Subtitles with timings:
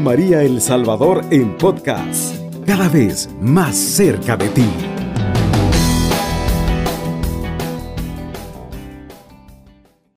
[0.00, 4.68] María El Salvador en podcast, cada vez más cerca de ti.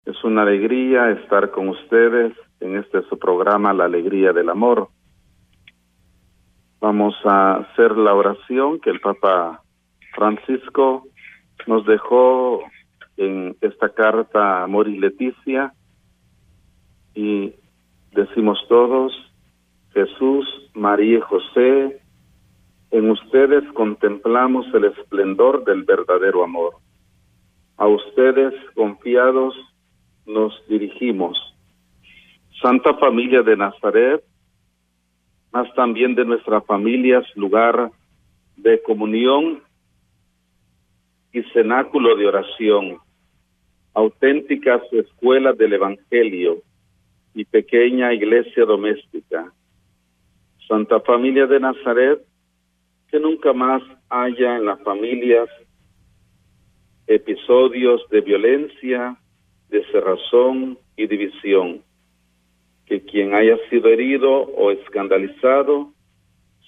[0.05, 4.89] Es una alegría estar con ustedes en este su programa La Alegría del Amor.
[6.79, 9.61] Vamos a hacer la oración que el Papa
[10.15, 11.03] Francisco
[11.67, 12.61] nos dejó
[13.17, 15.73] en esta carta Amor y Leticia
[17.13, 17.53] y
[18.11, 19.28] decimos todos,
[19.93, 22.01] Jesús, María y José,
[22.91, 26.75] en ustedes contemplamos el esplendor del verdadero amor.
[27.77, 29.55] A ustedes, confiados,
[30.25, 31.37] nos dirigimos.
[32.61, 34.23] Santa Familia de Nazaret,
[35.51, 37.91] más también de nuestra familia es lugar
[38.57, 39.61] de comunión
[41.31, 42.97] y cenáculo de oración,
[43.93, 46.61] auténticas escuelas del Evangelio
[47.33, 49.53] y pequeña iglesia doméstica.
[50.69, 52.21] Santa Familia de Nazaret,
[53.09, 55.49] que nunca más haya en las familias
[57.07, 59.17] episodios de violencia,
[59.69, 61.81] de cerrazón y división.
[62.85, 65.91] Que quien haya sido herido o escandalizado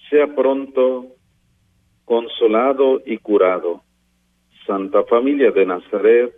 [0.09, 1.05] sea pronto
[2.03, 3.83] consolado y curado.
[4.66, 6.33] Santa Familia de Nazaret,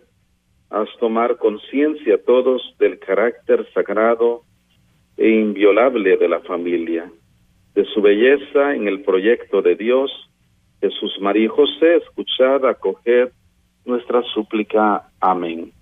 [0.68, 4.42] haz tomar conciencia todos del carácter sagrado
[5.16, 7.10] e inviolable de la familia,
[7.74, 10.10] de su belleza en el proyecto de Dios.
[10.80, 13.30] Jesús María y José, escuchad, acoged
[13.84, 15.08] nuestra súplica.
[15.20, 15.72] Amén.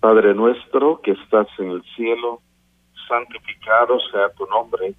[0.00, 2.40] Padre nuestro que estás en el cielo,
[3.08, 4.94] santificado sea tu nombre.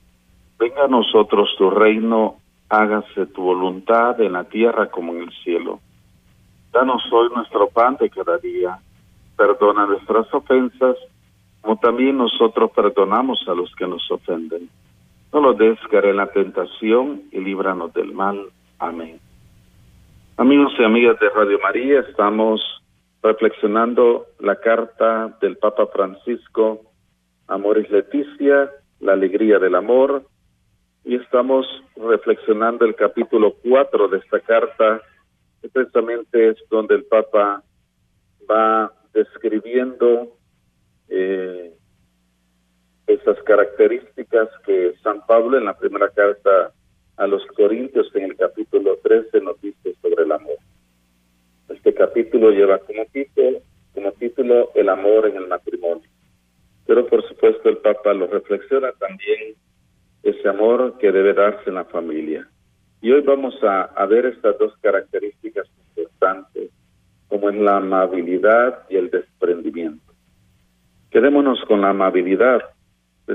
[0.57, 5.79] Venga a nosotros tu reino, hágase tu voluntad en la tierra como en el cielo.
[6.71, 8.79] Danos hoy nuestro pan de cada día.
[9.37, 10.97] Perdona nuestras ofensas,
[11.61, 14.69] como también nosotros perdonamos a los que nos ofenden.
[15.31, 18.48] No lo des en la tentación y líbranos del mal.
[18.80, 19.20] Amén.
[20.37, 22.61] Amigos y amigas de Radio María, estamos
[23.21, 26.81] reflexionando la carta del Papa Francisco,
[27.48, 30.23] Amoris Leticia, la alegría del amor,
[31.03, 35.02] y estamos reflexionando el capítulo 4 de esta carta
[35.67, 37.64] precisamente es donde el Papa
[38.49, 40.37] va describiendo
[41.09, 41.73] eh,
[43.09, 46.71] esas características que San Pablo en la primera carta
[47.17, 50.58] a los Corintios en el capítulo 13 nos dice sobre el amor.
[51.70, 53.61] Este capítulo lleva como título,
[53.95, 56.08] como título El amor en el matrimonio.
[56.86, 59.55] Pero por supuesto el Papa lo reflexiona también
[60.21, 62.47] ese amor que debe darse en la familia.
[63.02, 66.70] Y hoy vamos a, ver estas dos características importantes,
[67.27, 70.14] como es la amabilidad y el desprendimiento.
[71.09, 72.61] Quedémonos con la amabilidad.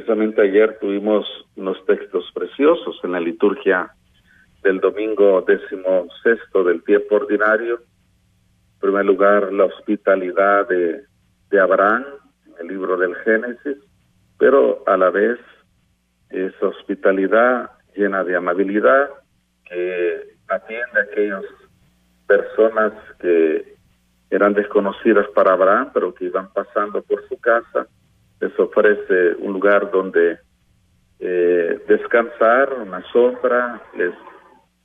[0.05, 1.27] Precisamente ayer tuvimos
[1.57, 3.91] unos textos preciosos en la liturgia
[4.63, 7.77] del domingo décimo sexto del tiempo ordinario.
[7.77, 11.05] En primer lugar, la hospitalidad de,
[11.49, 12.05] de Abraham,
[12.45, 13.79] en el libro del Génesis,
[14.39, 15.39] pero a la vez
[16.29, 19.09] esa hospitalidad llena de amabilidad
[19.65, 21.45] que atiende a aquellas
[22.27, 23.75] personas que
[24.29, 27.87] eran desconocidas para Abraham, pero que iban pasando por su casa,
[28.41, 30.39] les ofrece un lugar donde
[31.21, 34.13] eh, descansar, una sombra, les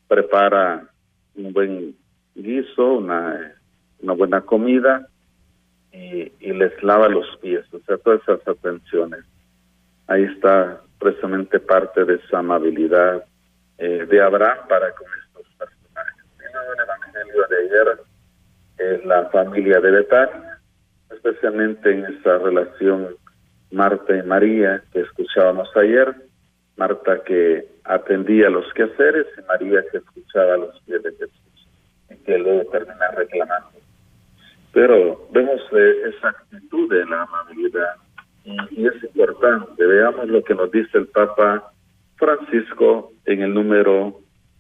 [0.08, 0.88] prepara
[1.36, 1.96] un buen
[2.36, 3.54] guiso, una,
[4.02, 5.08] una buena comida
[5.92, 9.26] y, y les lava los pies, o sea, todas esas atenciones.
[10.08, 13.24] Ahí está precisamente parte de esa amabilidad
[13.78, 16.26] eh, de Abraham para con estos personajes.
[16.40, 18.00] En el Evangelio de ayer
[18.78, 20.60] es la familia de Betania,
[21.12, 23.16] especialmente en esa relación
[23.72, 26.16] Marta y María que escuchábamos ayer.
[26.78, 31.68] Marta que atendía los quehaceres y María que escuchaba los pies de Jesús
[32.10, 33.80] y que luego termina reclamando.
[34.72, 37.96] Pero vemos eh, esa actitud de la amabilidad
[38.72, 39.86] y es importante.
[39.86, 41.72] Veamos lo que nos dice el Papa
[42.18, 44.20] Francisco en el número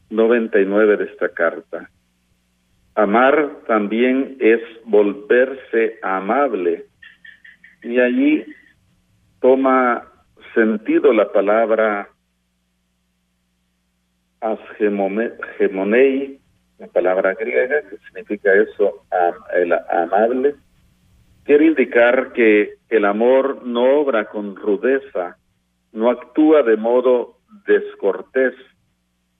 [0.09, 1.89] 99 de esta carta.
[2.95, 6.85] Amar también es volverse amable.
[7.83, 8.45] Y allí
[9.39, 10.05] toma
[10.53, 12.09] sentido la palabra
[14.41, 16.39] asgemonei,
[16.77, 19.05] la palabra griega que significa eso,
[19.53, 20.55] el amable.
[21.43, 25.37] Quiere indicar que el amor no obra con rudeza,
[25.91, 28.53] no actúa de modo descortés,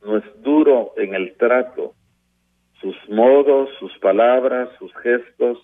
[0.04, 1.94] no es duro en el trato.
[2.82, 5.60] Sus modos, sus palabras, sus gestos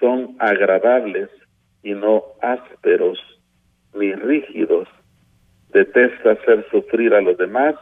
[0.00, 1.30] son agradables
[1.82, 3.35] y no ásperos
[3.96, 4.88] ni rígidos.
[5.70, 7.74] detesta hacer sufrir a los demás.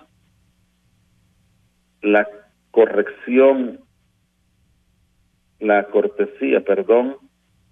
[2.02, 2.28] La
[2.70, 3.80] corrección,
[5.60, 7.16] la cortesía, perdón,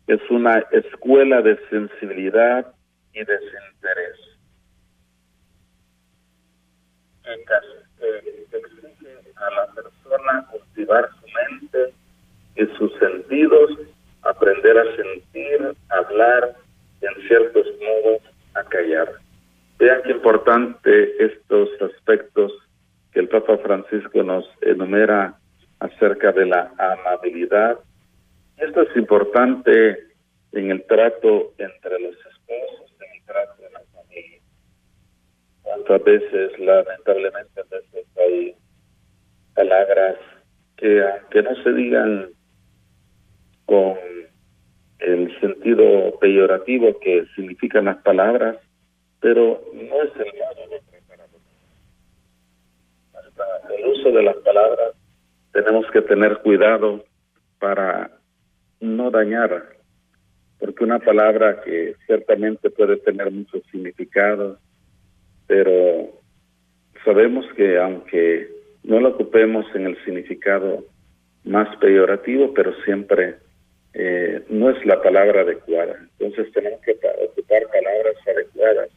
[0.07, 2.73] es una escuela de sensibilidad
[3.13, 4.19] y desinterés.
[7.25, 7.67] En caso
[7.99, 11.95] que exige a la persona cultivar su mente
[12.57, 13.71] y sus sentidos,
[14.23, 16.57] aprender a sentir, hablar
[17.01, 18.23] en ciertos modos
[18.55, 19.13] a callar.
[19.79, 22.53] Vean qué importante estos aspectos
[23.13, 23.59] que el Papa
[23.93, 25.35] Francisco nos enumera
[25.81, 27.79] acerca de la amabilidad.
[28.57, 29.99] Esto es importante
[30.53, 34.39] en el trato entre los esposos, en el trato de la familia.
[35.63, 38.55] Cuántas veces, lamentablemente, a veces hay
[39.55, 40.17] palabras
[40.79, 42.31] que, que no se digan
[43.67, 43.99] con
[45.01, 48.57] el sentido peyorativo que significan las palabras,
[49.21, 51.43] pero no es el modo de tratar a los
[53.27, 54.95] Hasta el uso de las palabras
[55.53, 57.05] tenemos que tener cuidado
[57.59, 58.11] para
[58.81, 59.77] no dañar,
[60.59, 64.59] porque una palabra que ciertamente puede tener muchos significados,
[65.47, 66.09] pero
[67.05, 68.49] sabemos que aunque
[68.83, 70.85] no la ocupemos en el significado
[71.45, 73.37] más peyorativo, pero siempre
[73.95, 75.97] eh, no es la palabra adecuada.
[76.19, 78.89] Entonces tenemos que ocupar palabras adecuadas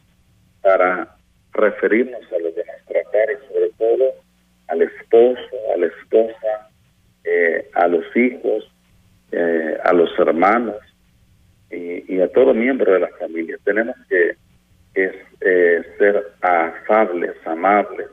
[0.61, 1.15] para
[1.53, 4.24] referirnos a los demás, tratar y sobre todo
[4.67, 6.69] al esposo, a la esposa,
[7.23, 8.71] eh, a los hijos,
[9.31, 10.75] eh, a los hermanos
[11.71, 13.57] y, a todo miembro de la familia.
[13.63, 14.37] Tenemos que
[15.97, 18.07] ser afables, amables,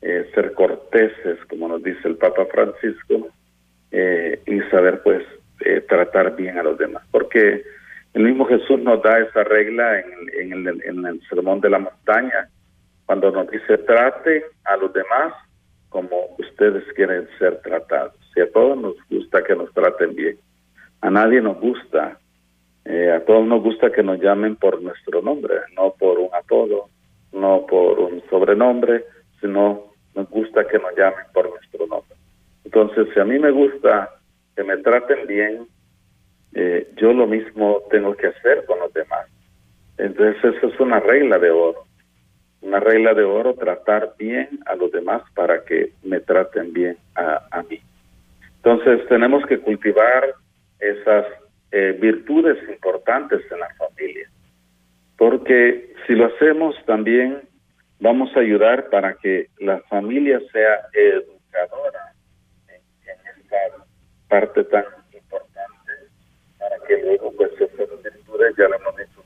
[0.00, 3.28] ser corteses, como nos dice el Papa Francisco,
[3.92, 5.22] y saber pues
[5.60, 7.04] eh, tratar bien a los demás.
[7.10, 7.62] Porque
[8.14, 12.48] el mismo Jesús nos da esa regla en, el, en el sermón de la montaña,
[13.06, 15.34] cuando nos dice trate a los demás
[15.88, 18.14] como ustedes quieren ser tratados.
[18.36, 20.38] Y a todos nos gusta que nos traten bien.
[21.00, 22.18] A nadie nos gusta,
[22.84, 26.88] eh, a todos nos gusta que nos llamen por nuestro nombre, no por un apodo,
[27.32, 29.04] no por un sobrenombre,
[29.40, 32.16] sino nos gusta que nos llamen por nuestro nombre.
[32.64, 34.10] Entonces, si a mí me gusta
[34.56, 35.66] que me traten bien,
[36.54, 39.26] eh, yo lo mismo tengo que hacer con los demás.
[39.98, 41.84] Entonces eso es una regla de oro.
[42.60, 47.62] Una regla de oro, tratar bien a los demás para que me traten bien a,
[47.68, 47.80] mí.
[48.56, 50.34] Entonces tenemos que cultivar
[50.80, 51.26] esas
[51.70, 54.28] eh, virtudes importantes en la familia,
[55.16, 57.42] porque si lo hacemos también
[58.00, 62.12] vamos a ayudar para que la familia sea educadora
[62.68, 62.80] en,
[63.10, 63.56] en esta
[64.28, 65.92] parte tan importante
[66.58, 69.17] para que luego pues esas virtudes, ya lo hemos dicho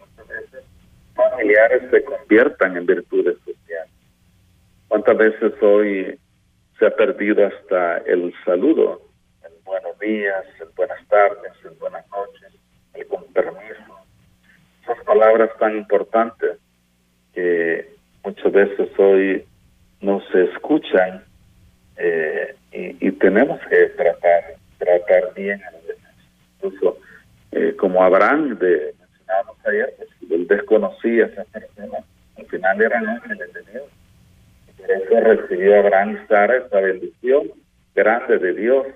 [1.30, 3.90] familiares se conviertan en virtudes sociales.
[4.88, 6.18] ¿Cuántas veces hoy
[6.78, 9.02] se ha perdido hasta el saludo?
[9.44, 12.52] El buenos días, el buenas tardes, el buenas noches,
[12.94, 13.98] el con permiso.
[14.82, 16.58] Esas palabras tan importantes
[17.34, 19.44] que muchas veces hoy
[20.00, 21.24] no se escuchan
[21.96, 26.14] eh, y, tenemos que tratar tratar bien a los demás.
[26.56, 26.98] Incluso,
[27.52, 28.94] eh, como Abraham, de,
[29.32, 31.98] mencionábamos ayer, pues, él desconocía a esa persona,
[32.38, 33.84] al final eran ángeles de Dios.
[34.68, 37.50] Y por eso recibió Abraham y Sara esa bendición
[37.94, 38.86] grande de Dios,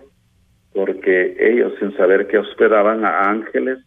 [0.72, 3.78] porque ellos, sin saber que hospedaban a ángeles,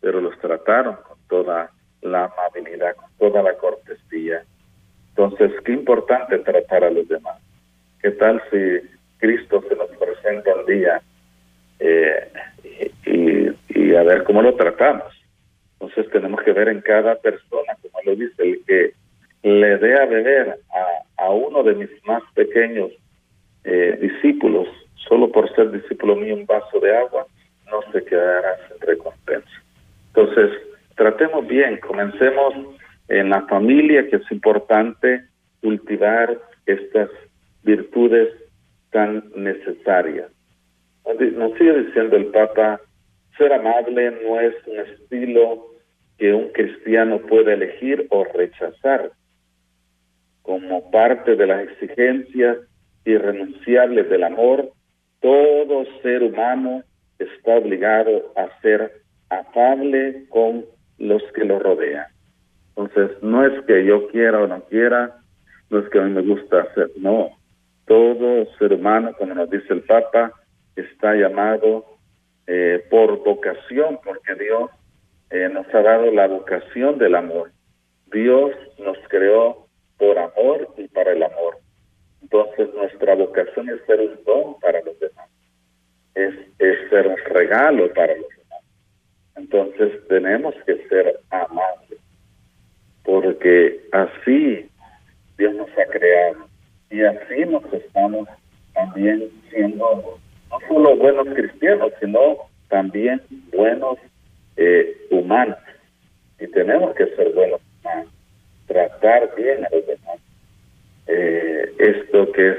[0.00, 1.70] pero los trataron con toda
[2.02, 4.42] la amabilidad, con toda la cortesía.
[5.10, 7.38] Entonces, qué importante tratar a los demás.
[8.00, 8.80] ¿Qué tal si
[9.18, 11.02] Cristo se nos presenta un día
[11.78, 12.28] eh,
[13.04, 15.19] y, a ver cómo lo tratamos.
[15.80, 18.92] Entonces tenemos que ver en cada persona, como lo dice, el que
[19.42, 20.58] le dé a beber
[21.16, 22.90] a, uno de mis más pequeños
[23.64, 24.68] eh, discípulos,
[25.08, 27.26] solo por ser discípulo mío un vaso de agua,
[27.70, 29.48] no se quedará sin recompensa.
[30.08, 30.50] Entonces,
[30.96, 32.54] tratemos bien, comencemos
[33.08, 35.22] en la familia, que es importante
[35.60, 37.08] cultivar estas
[37.62, 38.28] virtudes
[38.90, 40.30] tan necesarias.
[41.04, 42.80] Nos sigue diciendo el Papa,
[43.36, 45.69] ser amable no es un estilo
[46.20, 49.10] que un cristiano puede elegir o rechazar.
[50.42, 52.58] Como parte de las exigencias
[53.06, 54.70] irrenunciables del amor,
[55.20, 56.82] todo ser humano
[57.18, 59.00] está obligado a ser
[59.30, 60.66] afable con
[60.98, 62.06] los que lo rodean.
[62.76, 65.16] Entonces, no es que yo quiera o no quiera,
[65.70, 67.30] no es que a mí me gusta hacer, no.
[67.86, 70.32] Todo ser humano, como nos dice el Papa,
[70.76, 71.86] está llamado
[72.46, 74.70] eh, por vocación, porque Dios
[75.30, 77.52] eh, nos ha dado la vocación del amor.
[78.12, 79.66] Dios nos creó
[79.98, 81.58] por amor y para el amor.
[82.22, 85.28] Entonces nuestra vocación es ser un don para los demás,
[86.14, 88.64] es, es ser un regalo para los demás.
[89.36, 91.98] Entonces tenemos que ser amables,
[93.04, 94.68] porque así
[95.38, 96.46] Dios nos ha creado
[96.90, 98.28] y así nos estamos
[98.74, 100.18] también siendo
[100.50, 102.36] no solo buenos cristianos, sino
[102.68, 103.22] también
[103.52, 103.98] buenos
[104.62, 105.56] eh, humanos.
[106.38, 108.12] Y tenemos que ser buenos humanos,
[108.66, 110.18] tratar bien a los demás.
[111.06, 112.56] Eh, esto que es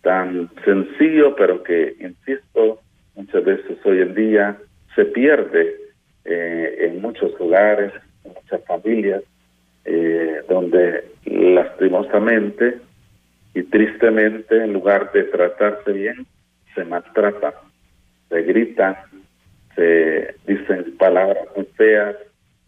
[0.00, 2.80] tan sencillo, pero que, insisto,
[3.14, 4.56] muchas veces hoy en día
[4.94, 5.76] se pierde
[6.24, 7.92] eh, en muchos lugares,
[8.24, 9.22] en muchas familias,
[10.48, 12.78] donde lastimosamente
[13.54, 16.26] y tristemente, en lugar de tratarse bien,
[16.74, 17.52] se maltratan,
[18.28, 18.96] se gritan,
[19.78, 22.16] se dicen palabras muy feas,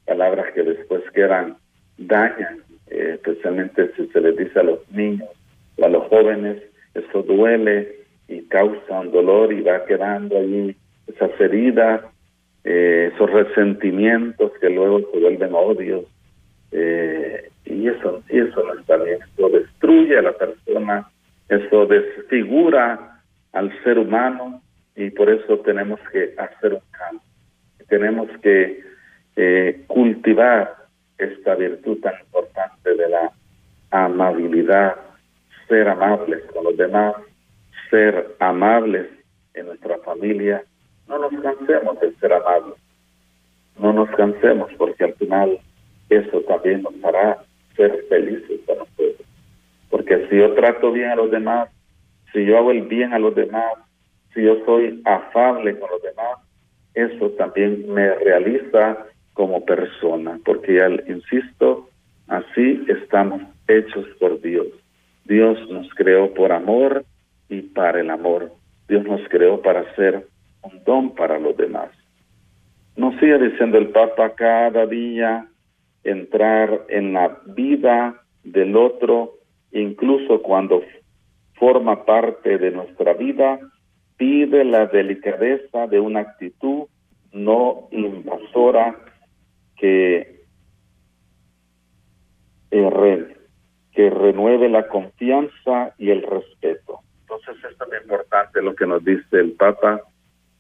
[0.07, 1.57] palabras que después quedan
[1.99, 5.29] dañan, eh, especialmente si se les dice a los niños
[5.77, 6.63] o a los jóvenes,
[6.95, 7.97] eso duele
[8.29, 10.77] y causa un dolor y va quedando allí
[11.09, 12.03] esas heridas,
[12.63, 16.05] eh, esos resentimientos que luego se vuelven odios.
[16.71, 21.11] Eh, y eso, y eso no está eso destruye a la persona,
[21.49, 23.21] eso desfigura
[23.53, 24.63] al ser humano
[24.97, 27.21] y por eso tenemos que hacer un cambio.
[27.89, 28.83] Tenemos que
[29.37, 30.77] eh, cultivar
[31.19, 33.33] esta virtud tan importante de la
[33.91, 34.97] amabilidad,
[35.69, 37.15] ser amables con los demás,
[37.91, 39.07] ser amables
[39.55, 40.63] en nuestra familia.
[41.09, 42.77] No nos cansemos de ser amables,
[43.79, 45.59] no nos cansemos porque al final
[46.09, 47.39] eso también nos hará
[47.77, 49.27] ser felices para nosotros.
[49.91, 51.69] Porque si yo trato bien a los demás,
[52.33, 53.73] si yo hago el bien a los demás,
[54.35, 56.39] si yo soy afable con los demás,
[56.95, 61.89] eso también me realiza como persona, porque ya insisto,
[62.29, 64.67] así estamos hechos por Dios.
[65.25, 67.05] Dios nos creó por amor
[67.49, 68.53] y para el amor.
[68.89, 70.27] Dios nos creó para ser
[70.63, 71.91] un don para los demás.
[72.97, 75.47] Nos sigue diciendo el Papa cada día
[76.05, 79.35] entrar en la vida del otro,
[79.73, 80.83] incluso cuando
[81.55, 83.61] forma parte de nuestra vida,
[84.21, 86.85] pide la delicadeza de una actitud
[87.33, 88.95] no invasora
[89.79, 90.45] que,
[92.71, 93.37] eh,
[93.93, 96.99] que renueve la confianza y el respeto.
[97.23, 100.03] Entonces es muy importante lo que nos dice el Papa,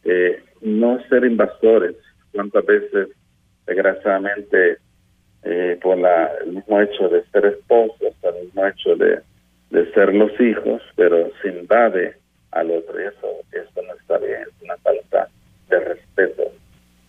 [0.05, 1.97] eh, no ser invasores.
[2.33, 3.09] ¿Cuántas veces,
[3.67, 4.79] desgraciadamente,
[5.43, 9.21] eh, por la, el mismo hecho de ser esposos, el mismo hecho de
[9.71, 12.17] de ser los hijos, pero se invade
[12.52, 13.00] al otro.
[13.00, 15.28] Y eso, eso no está bien, es una falta
[15.69, 16.52] de respeto.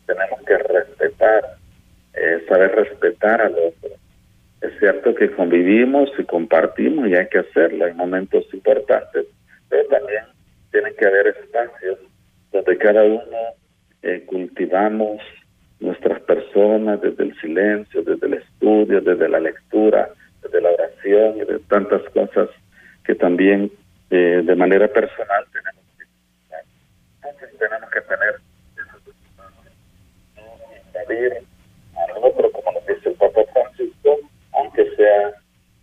[0.06, 1.58] Tenemos que respetar,
[2.14, 3.90] eh, saber respetar al otro.
[4.62, 9.26] Es cierto que convivimos y compartimos y hay que hacerlo en momentos importantes,
[9.70, 10.24] pero también
[10.72, 11.98] tiene que haber espacios
[12.52, 13.38] donde cada uno
[14.04, 15.22] eh, cultivamos
[15.80, 20.10] nuestras personas desde el silencio, desde el estudio, desde la lectura,
[20.52, 22.50] de la oración y de tantas cosas
[23.06, 23.72] que también
[24.12, 26.06] eh, de manera personal tenemos que
[27.58, 28.42] tenemos que tener
[31.96, 34.20] al otro, como nos dice el Papa Francisco,
[34.54, 35.34] aunque sea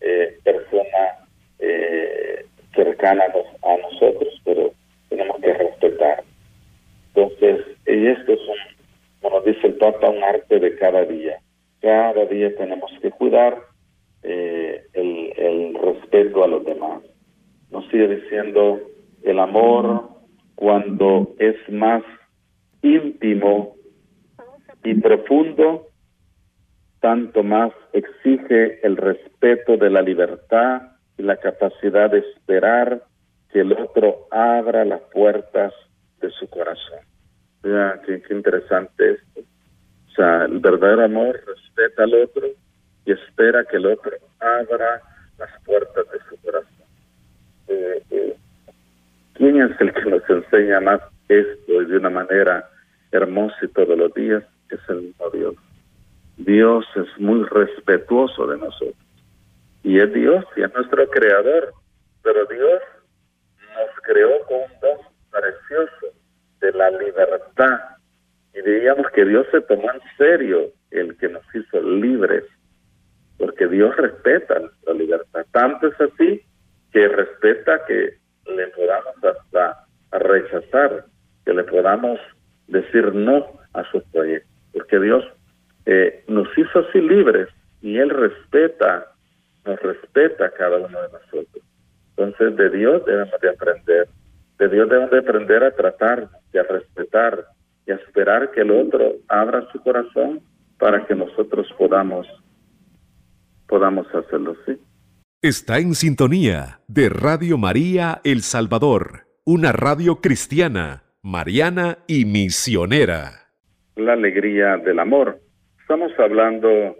[0.00, 1.26] eh, persona
[1.58, 2.44] eh,
[2.75, 3.25] cercana
[3.62, 4.73] a, nosotros, pero
[5.08, 6.23] tenemos que respetar.
[7.14, 8.56] Entonces, y esto es un,
[9.20, 11.38] como dice el Papa, un arte de cada día.
[11.80, 13.58] Cada día tenemos que cuidar
[14.23, 17.02] eh, el, el respeto a los demás.
[17.70, 18.08] Nos sigue
[19.23, 20.09] el amor
[20.54, 22.02] cuando es más
[22.83, 23.76] íntimo
[24.85, 25.87] y profundo,
[27.00, 30.83] tanto más exige el respeto de la libertad
[31.16, 33.02] y la capacidad de esperar
[33.52, 35.73] que el otro abra las puertas
[36.21, 37.00] de su corazón.
[37.62, 39.40] Qué, qué interesante esto.
[39.40, 42.47] O sea, el verdadero amor respeta al otro
[43.04, 45.02] y espera que el otro abra
[45.38, 46.77] las puertas de su corazón.
[47.68, 48.37] Eh, eh,
[49.34, 52.68] ¿Quién es el que nos enseña más esto y de una manera
[53.12, 54.42] hermosa y todos los días?
[54.70, 55.54] Es el mismo Dios.
[56.37, 58.96] Dios es muy respetuoso de nosotros.
[59.82, 61.72] Y es Dios y es nuestro creador.
[62.22, 62.82] Pero Dios
[63.75, 64.98] nos creó con un don
[65.30, 66.16] precioso
[66.60, 67.80] de la libertad.
[68.54, 72.44] Y diríamos que Dios se tomó en serio el que nos hizo libres
[73.38, 75.46] porque Dios respeta la libertad.
[75.52, 76.42] Tanto es así
[76.92, 81.04] que respeta que le podamos hasta rechazar,
[81.45, 82.18] que le podamos
[82.66, 85.25] decir no a sus proyectos, porque Dios
[85.87, 87.49] eh, nos hizo así libres
[87.80, 89.07] y Él respeta
[89.68, 91.64] nos respeta cada uno de nosotros.
[92.16, 94.09] Entonces de Dios debemos de aprender,
[94.59, 97.45] de Dios debemos de aprender a tratar y a respetar
[97.87, 100.40] y a esperar que el otro abra su corazón
[100.78, 102.26] para que nosotros podamos
[103.66, 104.80] podamos hacerlo así.
[105.40, 113.47] Está en sintonía de Radio María El Salvador, una radio cristiana, mariana y misionera.
[113.95, 115.38] La alegría del amor.
[115.80, 116.97] Estamos hablando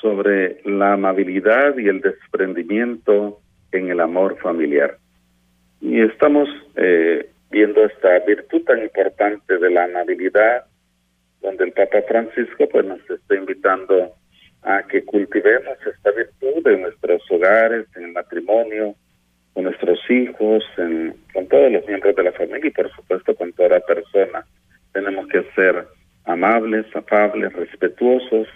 [0.00, 3.38] sobre la amabilidad y el desprendimiento
[3.70, 4.98] en el amor familiar.
[5.80, 10.64] Y estamos eh, viendo esta virtud tan importante de la amabilidad,
[11.40, 14.16] donde el Papa Francisco pues nos está invitando
[14.62, 18.94] a que cultivemos esta virtud en nuestros hogares, en el matrimonio,
[19.52, 20.64] con nuestros hijos,
[21.32, 24.46] con todos los miembros de la familia y por supuesto con toda persona.
[24.92, 25.86] Tenemos que ser
[26.24, 28.48] amables, afables, respetuosos.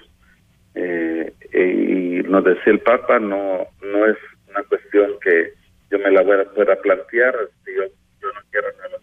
[0.74, 4.16] Eh, y nos decía el Papa, no, no es
[4.48, 5.52] una cuestión que
[5.90, 6.22] yo me la
[6.54, 7.34] pueda plantear,
[7.64, 8.98] si yo, no quiero hacerlo,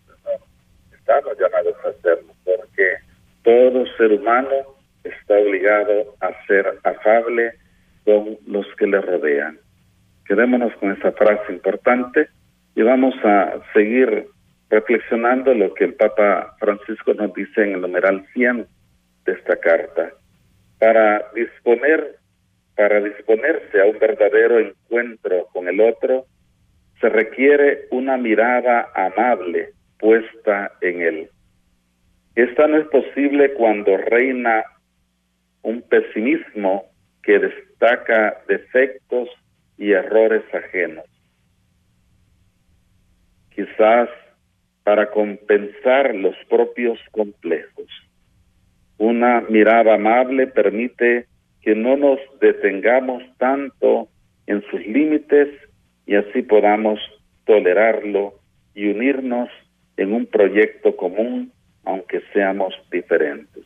[0.93, 2.95] estamos llamados a hacerlo, porque
[3.43, 4.72] todo ser humano
[5.33, 7.53] está obligado a ser afable
[8.05, 9.57] con los que le rodean.
[10.25, 12.27] Quedémonos con esa frase importante
[12.75, 14.27] y vamos a seguir
[14.69, 18.67] reflexionando lo que el Papa Francisco nos dice en el numeral 100
[19.25, 20.11] de esta carta.
[20.79, 22.17] Para disponer,
[22.75, 26.25] para disponerse a un verdadero encuentro con el otro,
[26.99, 31.29] se requiere una mirada amable puesta en él.
[32.35, 34.63] Esta no es posible cuando reina
[35.63, 36.85] un pesimismo
[37.23, 39.29] que destaca defectos
[39.77, 41.05] y errores ajenos.
[43.55, 44.09] Quizás
[44.83, 47.87] para compensar los propios complejos.
[48.97, 51.27] Una mirada amable permite
[51.61, 54.09] que no nos detengamos tanto
[54.47, 55.49] en sus límites
[56.05, 56.99] y así podamos
[57.45, 58.33] tolerarlo
[58.75, 59.49] y unirnos
[59.97, 61.51] en un proyecto común,
[61.85, 63.63] aunque seamos diferentes.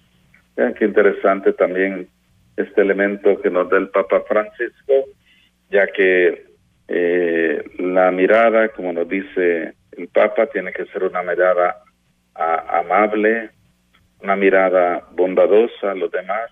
[0.57, 2.09] Vean qué interesante también
[2.57, 4.93] este elemento que nos da el Papa Francisco,
[5.69, 6.47] ya que
[6.87, 11.83] eh, la mirada, como nos dice el Papa, tiene que ser una mirada
[12.33, 13.51] amable,
[14.21, 16.49] una mirada bondadosa a los demás,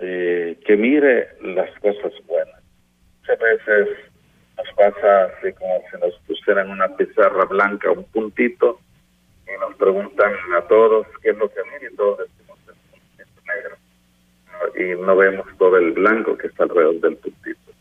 [0.00, 2.62] eh, que mire las cosas buenas.
[3.20, 3.88] Muchas veces
[4.56, 8.80] nos pasa así como si nos pusieran una pizarra blanca, un puntito,
[9.46, 12.28] y nos preguntan a todos qué es lo que mire y todos
[14.76, 17.72] y no vemos todo el blanco que está alrededor del puntito.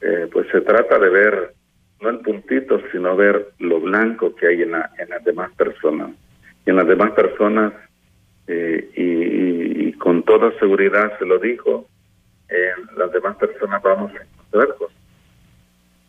[0.00, 1.54] Eh, pues se trata de ver
[2.00, 6.10] no el puntito, sino ver lo blanco que hay en, en las demás personas.
[6.64, 7.74] Y en las demás personas,
[8.46, 11.86] eh, y, con toda seguridad se lo dijo,
[12.48, 14.96] en las demás personas vamos a encontrar cosas,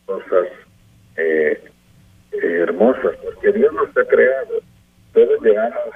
[0.06, 0.48] cosas
[1.18, 1.62] eh,
[2.32, 4.62] hermosas, porque Dios nos ha creado.
[5.14, 5.96] Todos llevamos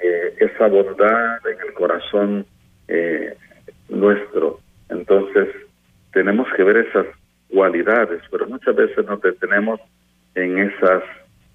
[0.00, 2.44] esa bondad en el corazón
[2.92, 3.34] eh,
[3.88, 4.60] nuestro.
[4.90, 5.48] Entonces,
[6.12, 7.06] tenemos que ver esas
[7.48, 9.80] cualidades, pero muchas veces nos detenemos
[10.34, 11.02] en esos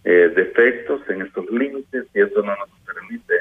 [0.04, 3.34] eh, defectos, en estos límites, y eso no nos permite,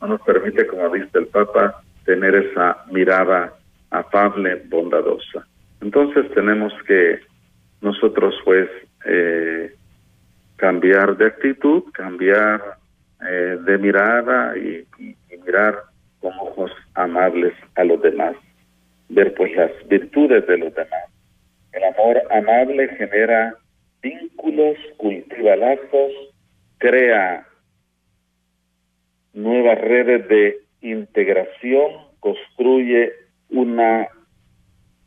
[0.00, 3.52] no nos permite, como dice el Papa, tener esa mirada
[3.90, 5.46] afable, bondadosa.
[5.82, 7.20] Entonces tenemos que
[7.82, 8.68] nosotros, pues,
[9.04, 9.74] eh,
[10.56, 12.62] cambiar de actitud, cambiar
[13.28, 14.86] eh, de mirada y
[15.44, 15.82] mirar
[16.26, 18.34] con ojos amables a los demás,
[19.08, 21.04] ver pues las virtudes de los demás.
[21.70, 23.54] El amor amable genera
[24.02, 26.12] vínculos, cultiva lazos,
[26.78, 27.46] crea
[29.34, 33.12] nuevas redes de integración, construye
[33.50, 34.08] una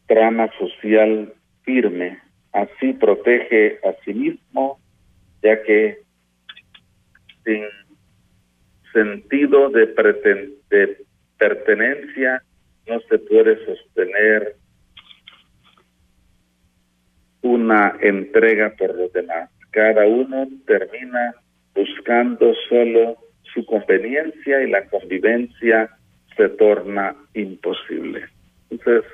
[0.08, 2.18] trama social firme,
[2.54, 4.80] así protege a sí mismo,
[5.44, 5.98] ya que
[7.44, 7.64] sin
[8.94, 9.88] sentido de,
[10.70, 11.09] de
[11.40, 12.44] pertenencia
[12.88, 14.56] no se puede sostener
[17.42, 19.50] una entrega por los demás.
[19.72, 21.34] Cada uno termina
[21.74, 23.18] buscando solo
[23.54, 25.90] su conveniencia y la convivencia
[26.36, 28.28] se torna imposible.
[28.70, 29.10] Entonces,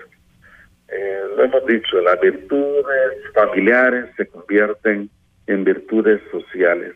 [0.90, 5.10] eh, lo hemos dicho, las virtudes familiares se convierten
[5.48, 6.96] en virtudes sociales.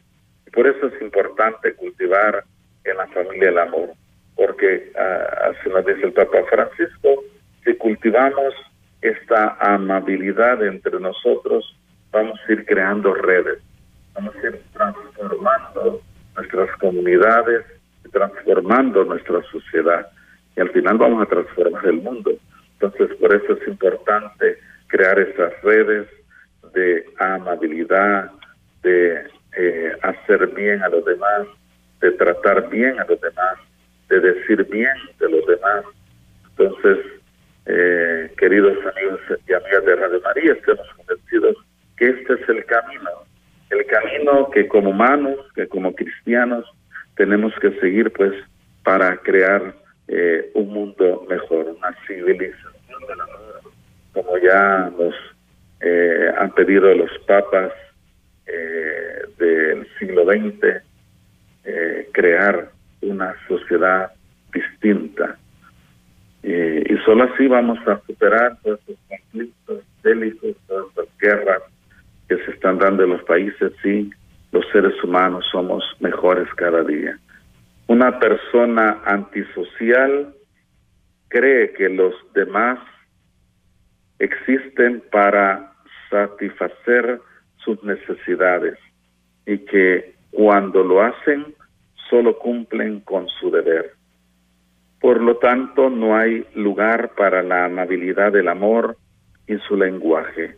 [0.52, 2.44] por eso es importante cultivar
[2.84, 3.90] en la familia el amor
[4.40, 7.24] porque ah, así nos dice el Papa Francisco,
[7.66, 8.54] si cultivamos
[9.02, 11.76] esta amabilidad entre nosotros,
[12.10, 13.60] vamos a ir creando redes,
[14.14, 16.02] vamos a ir transformando
[16.38, 17.66] nuestras comunidades,
[18.14, 20.08] transformando nuestra sociedad
[20.56, 22.32] y al final vamos a transformar el mundo.
[22.80, 26.08] Entonces, por eso es importante crear esas redes
[26.74, 28.32] de amabilidad,
[28.84, 29.22] de
[29.58, 31.46] eh, hacer bien a los demás,
[32.00, 33.58] de tratar bien a los demás,
[34.10, 35.86] de decir bien de los demás.
[36.50, 36.98] Entonces,
[37.66, 41.56] eh, queridos amigos y amigas de Radio María, estamos convencidos
[41.98, 43.10] que este es el camino,
[43.70, 46.66] el camino que como humanos, que como cristianos
[47.16, 48.34] tenemos que seguir pues
[48.84, 49.74] para crear
[50.08, 52.74] eh, un mundo mejor, una civilización
[54.14, 55.14] como ya nos
[55.82, 57.72] eh, han pedido los papas
[58.48, 60.84] eh, del siglo XX,
[62.12, 64.12] crear una sociedad
[64.54, 65.38] distinta.
[66.44, 71.62] y solo así vamos a superar todos estos conflictos bélicos, todas estas guerras
[72.28, 74.10] que se están dando en los países y
[74.52, 77.18] los seres humanos somos mejores cada día.
[77.88, 80.34] Una persona antisocial
[81.28, 82.80] cree que los demás
[84.20, 85.74] existen para
[86.10, 87.20] satisfacer
[87.58, 88.78] sus necesidades
[89.46, 91.56] y que cuando lo hacen
[92.10, 93.94] solo cumplen con su deber.
[95.00, 98.98] Por lo tanto, no hay lugar para la amabilidad del amor
[99.48, 100.58] y su lenguaje.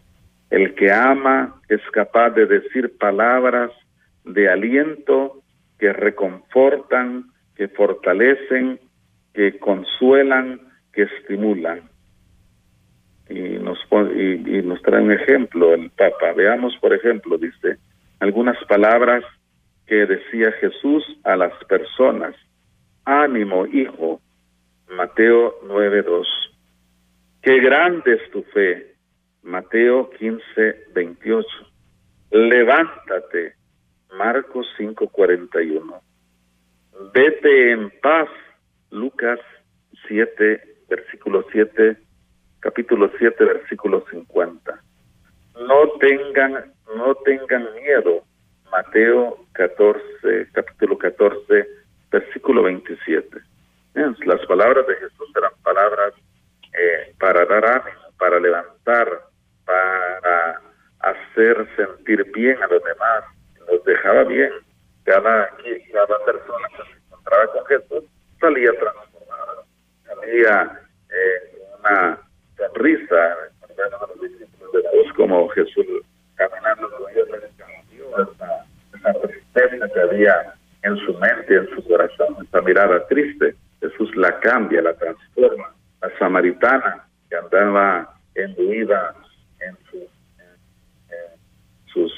[0.50, 3.72] El que ama es capaz de decir palabras
[4.26, 5.42] de aliento
[5.80, 8.80] que reconfortan, que fortalecen,
[9.34, 10.60] que consuelan,
[10.92, 11.84] que estimulan.
[13.30, 13.80] Y nos,
[14.16, 16.34] y, nos trae un ejemplo el Papa.
[16.36, 17.78] Veamos, por ejemplo, dice,
[18.20, 19.24] algunas palabras
[19.92, 22.34] que decía Jesús a las personas.
[23.04, 24.22] Ánimo, hijo.
[24.88, 26.26] Mateo 9.2.
[27.42, 28.96] Qué grande es tu fe.
[29.44, 31.46] Mateo 15.28.
[32.32, 33.56] Levántate
[34.18, 36.02] Marcos 5:41.
[37.14, 38.30] Vete en paz,
[38.92, 39.40] Lucas
[40.08, 41.98] 7, versículo 7,
[42.62, 44.82] capítulo 7, versículo 50.
[45.68, 48.24] No tengan, no tengan miedo,
[48.72, 51.68] Mateo 14, capítulo 14,
[52.12, 53.38] versículo 27.
[54.26, 56.14] Las palabras de Jesús eran palabras
[56.74, 59.08] eh, para dar ánimo, para levantar,
[59.66, 60.62] para
[61.00, 63.24] hacer sentir bien a los demás,
[63.70, 64.52] nos dejaba bien.
[65.04, 65.50] Cada,
[65.92, 68.04] cada persona que se encontraba con Jesús
[68.40, 69.64] salía transformada,
[70.06, 70.80] salía
[71.10, 72.20] eh, una
[72.58, 73.38] sonrisa,
[75.22, 75.86] como Jesús
[76.36, 77.28] caminando con ellos,
[78.18, 78.66] esa,
[78.98, 83.56] esa tristeza que había en su mente, en su corazón, esa mirada triste.
[83.80, 85.74] Jesús la cambia, la transforma.
[86.02, 89.16] La samaritana que andaba enduida
[89.60, 91.26] en, en
[91.94, 92.12] sus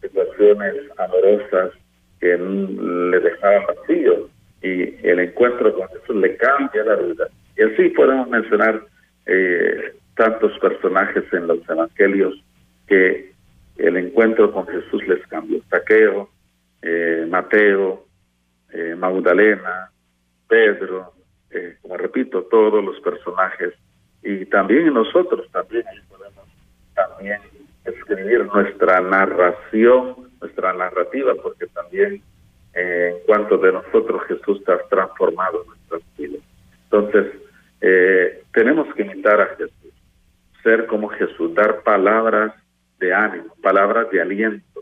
[0.00, 1.72] situaciones amorosas
[2.20, 4.28] que le dejaban vacío
[4.62, 7.28] y el encuentro con Jesús le cambia la vida.
[7.56, 8.82] Y así podemos mencionar
[9.26, 12.34] eh, tantos personajes en los evangelios
[12.86, 13.31] que
[13.76, 15.60] el encuentro con Jesús les cambió.
[15.70, 16.30] Saqueo,
[16.82, 18.06] eh, Mateo,
[18.72, 19.90] eh, Magdalena,
[20.48, 21.12] Pedro,
[21.82, 23.74] como repito, todos los personajes
[24.22, 26.46] y también nosotros también podemos
[26.94, 27.40] también
[27.84, 32.22] escribir nuestra narración, nuestra narrativa, porque también
[32.74, 36.42] eh, en cuanto de nosotros Jesús está transformado nuestras vidas.
[36.84, 37.26] Entonces,
[37.80, 39.92] eh, tenemos que imitar a Jesús,
[40.62, 42.54] ser como Jesús, dar palabras
[43.10, 44.80] ánimo, palabras de aliento.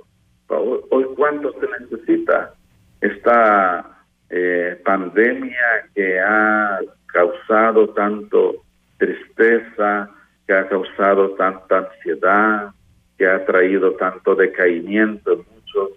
[0.49, 2.55] Hoy, ¿cuánto se necesita
[3.01, 8.57] esta eh, pandemia que ha causado tanto
[8.99, 10.11] tristeza,
[10.47, 12.73] que ha causado tanta ansiedad,
[13.17, 15.91] que ha traído tanto decaimiento en muchos,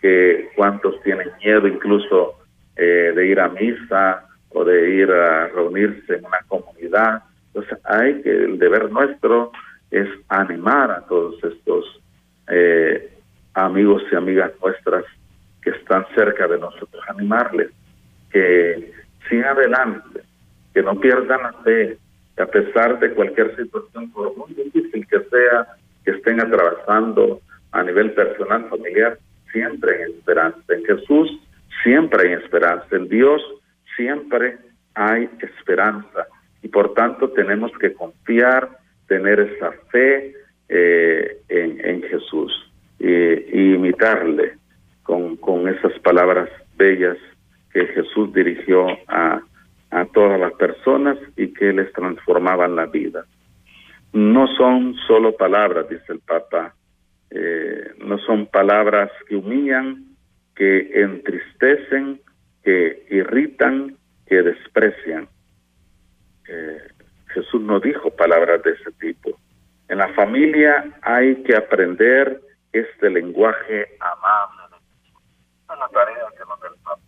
[0.00, 2.34] que cuantos tienen miedo incluso
[2.76, 7.22] eh, de ir a misa o de ir a reunirse en una comunidad.
[7.48, 9.52] Entonces hay que, el deber nuestro
[9.90, 12.00] es animar a todos estos
[12.48, 13.12] eh,
[13.54, 15.04] amigos y amigas nuestras
[15.62, 17.70] que están cerca de nosotros, animarles
[18.30, 18.92] que
[19.28, 20.22] sigan adelante,
[20.72, 21.98] que no pierdan la fe,
[22.36, 25.66] que a pesar de cualquier situación, por muy difícil que sea,
[26.04, 27.40] que estén atravesando
[27.72, 29.18] a nivel personal, familiar,
[29.52, 30.60] siempre hay esperanza.
[30.68, 31.40] En Jesús
[31.82, 32.86] siempre hay esperanza.
[32.92, 33.42] En Dios
[33.96, 34.58] siempre
[34.94, 36.26] hay esperanza.
[36.62, 38.68] Y por tanto tenemos que confiar,
[39.10, 40.32] tener esa fe
[40.70, 42.52] eh, en, Jesús
[42.98, 44.54] y imitarle
[45.02, 47.18] con, con esas palabras bellas
[47.72, 49.42] que Jesús dirigió a,
[49.90, 53.26] a todas las personas y que les transformaban la vida
[54.12, 56.74] no son solo palabras, dice el Papa,
[57.30, 60.16] eh, no son palabras que humillan,
[60.56, 62.20] que entristecen,
[62.64, 63.96] que irritan,
[64.26, 65.28] que desprecian.
[66.48, 66.89] Eh,
[67.34, 69.30] Jesús no dijo palabras de ese tipo.
[69.88, 72.40] En la familia hay que aprender
[72.72, 74.76] este lenguaje amable.
[75.70, 77.00] Es la tarea que nos da el Papa.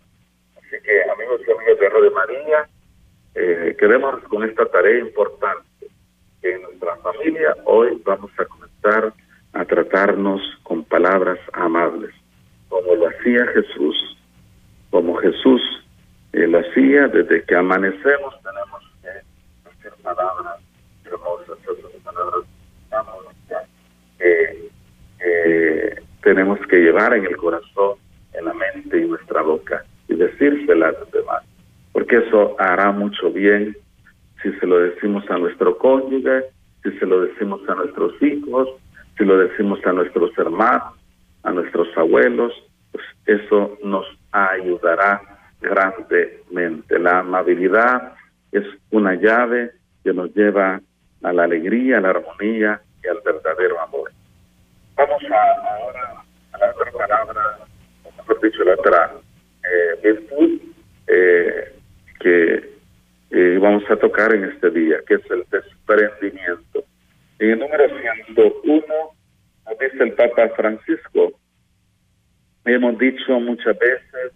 [0.57, 2.69] Así que, amigos y amigas de Radio María,
[3.35, 3.77] eh,
[4.29, 5.67] con esta tarea importante.
[6.43, 9.13] En nuestra familia hoy vamos a comenzar
[9.53, 12.15] a tratarnos con palabras amables,
[12.69, 14.19] como lo hacía Jesús,
[14.91, 15.61] como Jesús
[16.33, 18.92] eh, lo hacía desde que amanecemos, tenemos
[20.03, 20.61] palabras
[21.05, 22.45] hermosas, hacer palabras
[24.19, 24.73] que
[26.23, 27.97] tenemos que llevar en el corazón,
[28.33, 31.43] en la mente y nuestra boca y decírsela a los demás,
[31.93, 33.77] porque eso hará mucho bien
[34.43, 36.45] si se lo decimos a nuestro cónyuge,
[36.83, 38.69] si se lo decimos a nuestros hijos,
[39.17, 40.95] si lo decimos a nuestros hermanos,
[41.45, 42.53] a nuestros abuelos,
[42.91, 45.21] pues eso nos ayudará
[45.61, 46.99] grandemente.
[46.99, 48.15] La amabilidad
[48.51, 50.81] es una llave que nos lleva
[51.23, 54.11] a la alegría, a la armonía y al verdadero amor.
[54.97, 57.59] Vamos a, ahora a la otra palabra,
[58.17, 59.13] mejor dicho, la otra
[59.65, 60.61] eh, virtud
[61.07, 61.73] eh,
[62.21, 62.73] que
[63.31, 66.85] eh, vamos a tocar en este día, que es el desprendimiento.
[67.39, 68.85] En el número 101
[69.81, 71.33] dice el Papa Francisco,
[72.65, 74.33] hemos dicho muchas veces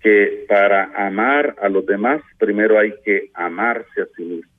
[0.00, 4.52] que para amar a los demás primero hay que amarse a sí mismo.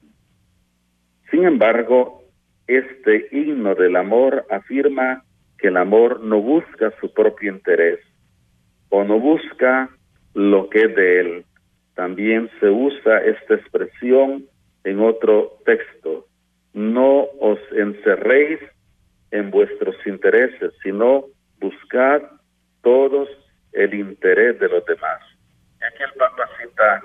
[1.32, 2.24] Sin embargo,
[2.68, 5.24] este himno del amor afirma
[5.58, 8.00] que el amor no busca su propio interés
[8.90, 9.90] o no busca
[10.34, 11.46] lo que es de él.
[11.96, 14.46] También se usa esta expresión
[14.84, 16.28] en otro texto.
[16.74, 18.60] No os encerréis
[19.32, 21.26] en vuestros intereses, sino
[21.60, 22.22] buscad
[22.82, 23.30] todos
[23.74, 25.22] el interés de los demás.
[25.82, 27.04] Aquí el Papa cita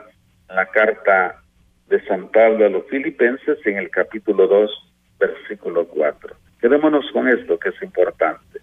[0.55, 1.43] la carta
[1.89, 4.71] de San Pablo a los filipenses en el capítulo 2,
[5.19, 6.37] versículo 4.
[6.61, 8.61] Quedémonos con esto que es importante,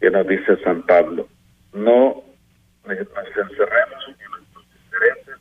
[0.00, 1.28] que nos dice San Pablo.
[1.72, 2.22] No
[2.84, 5.36] nos encerremos en nuestros intereses,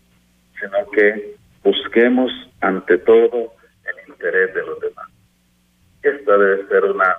[0.59, 5.09] sino que busquemos ante todo el interés de los demás.
[6.03, 7.17] Esta debe ser una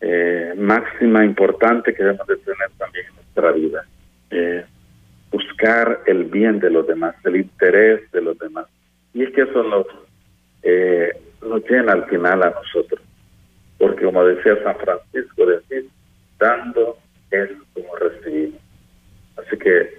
[0.00, 3.84] eh, máxima importante que debemos de tener también en nuestra vida.
[4.30, 4.64] Eh,
[5.30, 8.66] buscar el bien de los demás, el interés de los demás.
[9.14, 9.86] Y es que eso nos,
[10.62, 11.10] eh,
[11.68, 13.00] llena al final a nosotros.
[13.78, 15.88] Porque como decía San Francisco, decir,
[16.38, 16.96] dando
[17.30, 18.60] es como recibimos.
[19.36, 19.90] Así que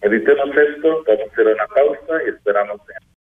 [0.00, 2.80] editemos esto, vamos a hacer una pausa y esperamos.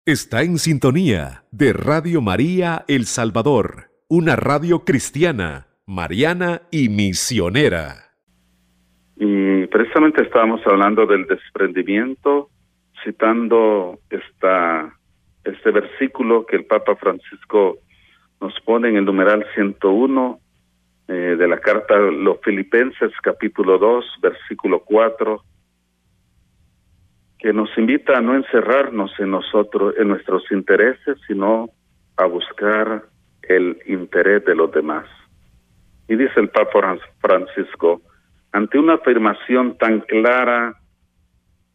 [0.05, 8.04] Está en sintonía de Radio María El Salvador, una radio cristiana, mariana y misionera.
[9.67, 12.49] Precisamente estábamos hablando del desprendimiento,
[13.03, 14.93] citando esta,
[15.43, 17.77] este versículo que el Papa Francisco
[18.41, 20.39] nos pone en el numeral 101
[21.07, 25.41] eh, de la carta a los Filipenses, capítulo 2, versículo 4,
[27.39, 31.69] que nos invita a no encerrarnos en nosotros, en nuestros intereses, sino
[32.17, 33.03] a buscar
[33.43, 35.05] el interés de los demás.
[36.07, 38.01] Y dice el Papa Francisco,
[38.55, 40.79] ante una afirmación tan clara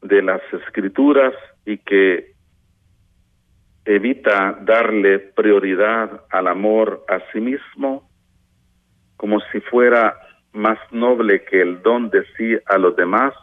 [0.01, 1.35] de las escrituras
[1.66, 2.33] y que
[3.85, 8.09] evita darle prioridad al amor a sí mismo,
[9.19, 10.16] como si fuera
[10.55, 13.35] más noble que el don de sí a los demás,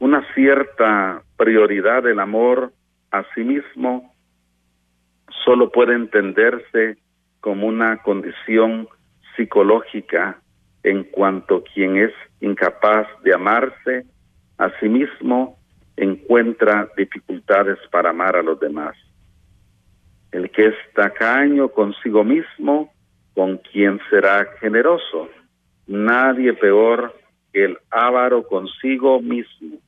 [0.00, 2.72] una cierta prioridad del amor
[3.12, 4.12] a sí mismo
[5.44, 6.98] solo puede entenderse
[7.38, 8.88] como una condición
[9.36, 10.42] psicológica
[10.82, 14.06] en cuanto quien es incapaz de amarse
[14.58, 15.58] a sí mismo
[15.96, 18.96] encuentra dificultades para amar a los demás.
[20.32, 22.92] El que es tacaño consigo mismo,
[23.34, 25.28] con quien será generoso.
[25.86, 27.14] Nadie peor
[27.52, 29.78] que el avaro consigo mismo.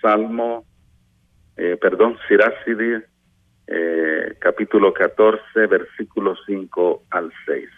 [0.00, 0.64] Salmo,
[1.56, 3.02] eh, perdón, Siracidi,
[3.66, 7.68] eh, capítulo 14, versículos 5 al 6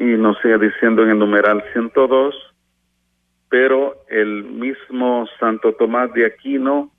[0.00, 2.34] y nos sigue diciendo en el numeral 102,
[3.50, 6.90] pero el mismo Santo Tomás de Aquino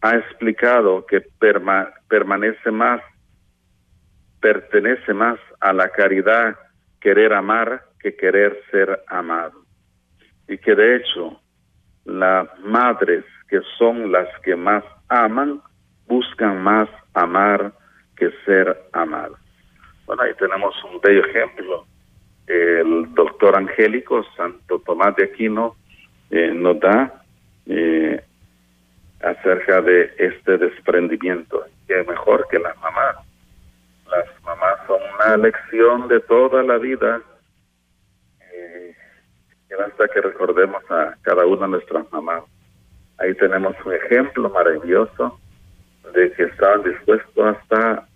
[0.00, 1.20] ha explicado que
[2.08, 3.00] permanece más,
[4.40, 6.56] pertenece más a la caridad
[7.00, 9.64] querer amar que querer ser amado.
[10.48, 11.40] Y que de hecho
[12.04, 15.62] las madres que son las que más aman,
[16.08, 17.72] buscan más amar
[18.16, 19.38] que ser amadas.
[20.04, 21.86] Bueno, ahí tenemos un bello ejemplo
[22.50, 25.76] el doctor Angélico Santo Tomás de Aquino
[26.30, 27.22] eh, nos da
[27.66, 28.20] eh,
[29.20, 33.22] acerca de este desprendimiento, que es mejor que la mamá
[34.10, 37.20] Las mamás son una lección de toda la vida.
[38.52, 38.94] Eh,
[39.70, 42.42] y basta que recordemos a cada una de nuestras mamás.
[43.18, 45.38] Ahí tenemos un ejemplo maravilloso
[46.12, 48.08] de que estaban dispuestos hasta,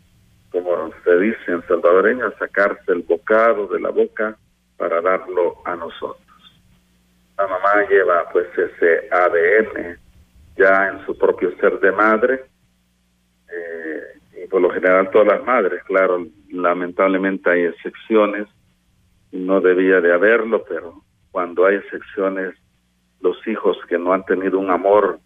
[0.55, 4.37] como se dice en salvadoreño, sacarse el bocado de la boca
[4.77, 6.21] para darlo a nosotros.
[7.37, 9.99] La mamá lleva pues ese ADN
[10.57, 12.45] ya en su propio ser de madre
[13.53, 18.47] eh, y por lo general todas las madres, claro, lamentablemente hay excepciones,
[19.33, 22.55] no debía de haberlo, pero cuando hay excepciones,
[23.21, 25.19] los hijos que no han tenido un amor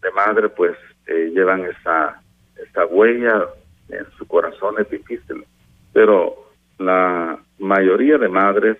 [0.00, 2.20] de madre, pues eh, llevan esa,
[2.56, 3.46] esa huella
[3.92, 5.44] en su corazón, es difícil.
[5.92, 8.76] Pero la mayoría de madres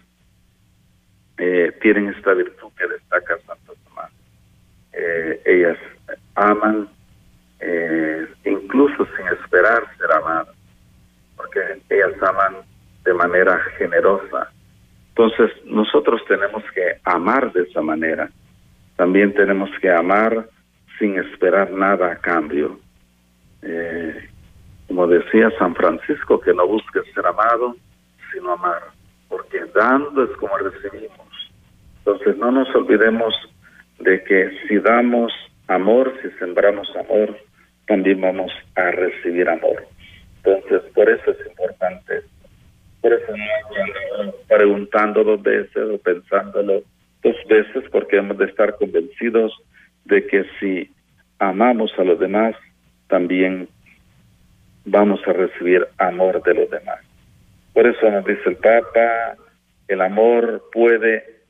[1.38, 4.11] eh, tienen esta virtud que destaca Santo Tomás.
[4.92, 5.79] Eh, ellas
[6.35, 6.88] aman
[7.61, 10.55] eh, incluso sin esperar ser amadas,
[11.37, 12.57] porque ellas aman
[13.05, 14.51] de manera generosa.
[15.11, 18.31] Entonces nosotros tenemos que amar de esa manera.
[18.96, 20.48] También tenemos que amar
[20.98, 22.81] sin esperar nada a cambio.
[23.62, 24.29] Eh,
[24.92, 27.74] como decía San Francisco, que no busques ser amado,
[28.31, 28.83] sino amar,
[29.26, 31.50] porque dando es como recibimos.
[32.00, 33.33] Entonces no nos olvidemos
[34.00, 35.33] de que si damos
[35.68, 37.38] amor, si sembramos amor,
[37.87, 39.83] también vamos a recibir amor.
[40.44, 42.20] Entonces, por eso es importante.
[43.00, 46.83] Por eso no preguntando dos veces o pensándolo
[47.22, 49.55] dos veces, porque hemos de estar convencidos
[50.05, 50.90] de que si
[51.38, 52.55] amamos a los demás,
[53.09, 53.68] también
[54.85, 57.01] vamos a recibir amor de los demás.
[57.73, 59.37] Por eso nos dice el Papa,
[59.88, 61.42] el amor puede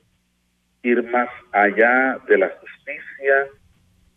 [0.83, 3.47] ir más allá de la justicia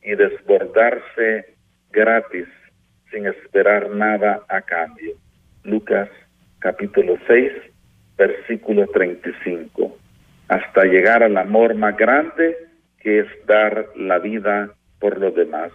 [0.02, 1.54] y desbordarse
[1.90, 2.46] gratis
[3.10, 5.14] sin esperar nada a cambio.
[5.64, 6.08] Lucas
[6.58, 7.52] capítulo 6,
[8.16, 9.96] versículo 35.
[10.48, 12.56] Hasta llegar al amor más grande
[12.98, 15.72] que es dar la vida por los demás.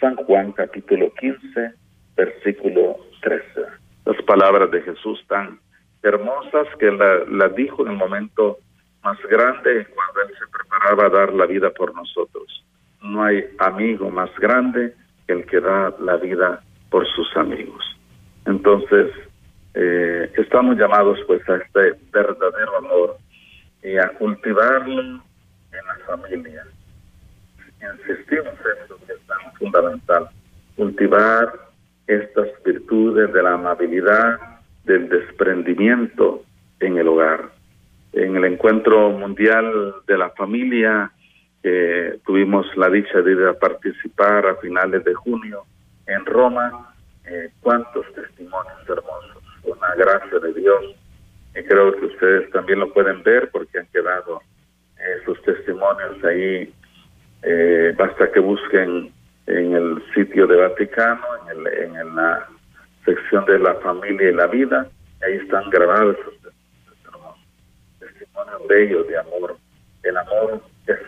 [0.00, 1.72] San Juan capítulo 15,
[2.16, 3.44] versículo 13.
[4.06, 5.58] Las palabras de Jesús tan
[6.02, 8.58] hermosas que las la dijo en el momento
[9.02, 12.64] más grande cuando Él se preparaba a dar la vida por nosotros.
[13.02, 14.94] No hay amigo más grande
[15.26, 17.84] que el que da la vida por sus amigos.
[18.46, 19.10] Entonces,
[19.74, 23.16] eh, estamos llamados pues a este verdadero amor
[23.82, 26.64] y a cultivarlo en la familia.
[27.80, 30.28] Insistimos en esto que es tan fundamental,
[30.76, 31.52] cultivar
[32.06, 34.38] estas virtudes de la amabilidad,
[34.84, 36.42] del desprendimiento
[36.80, 37.54] en el hogar
[38.14, 41.10] en el encuentro mundial de la familia
[41.62, 45.64] que tuvimos la dicha de participar a finales de junio
[46.06, 46.90] en Roma.
[47.26, 50.94] Eh, cuántos testimonios hermosos, una gracia de Dios.
[51.56, 54.42] Y creo que ustedes también lo pueden ver porque han quedado
[54.98, 56.70] eh, sus testimonios ahí.
[57.42, 59.10] Eh, basta que busquen
[59.46, 62.48] en el sitio de Vaticano, en, el, en la
[63.04, 64.86] sección de la familia y la vida.
[65.22, 66.34] Ahí están grabados esos
[68.68, 69.56] bello de amor.
[70.02, 70.98] El amor es.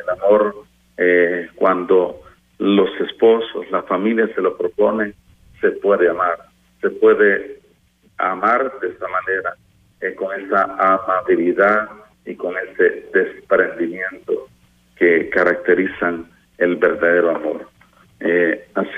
[0.00, 0.54] El amor,
[0.96, 2.20] eh, cuando
[2.58, 5.14] los esposos, la familia se lo proponen,
[5.60, 6.38] se puede amar.
[6.80, 7.60] Se puede
[8.18, 9.54] amar de esta manera,
[10.00, 11.88] eh, con esa amabilidad
[12.24, 14.48] y con ese desprendimiento
[14.96, 16.28] que caracterizan
[16.58, 17.57] el verdadero amor.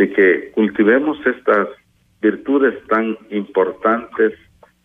[0.00, 1.68] Así que cultivemos estas
[2.22, 4.32] virtudes tan importantes,